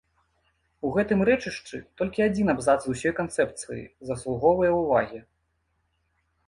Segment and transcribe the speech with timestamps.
[0.87, 5.19] У гэтым рэчышчы толькі адзін абзац з усёй канцэпцыі заслугоўвае ўвагі.